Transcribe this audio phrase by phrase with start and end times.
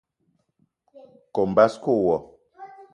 [1.33, 2.15] Kome basko wo.